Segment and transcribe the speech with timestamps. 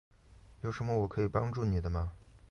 [0.61, 2.11] 有什么我可以帮助你的吗？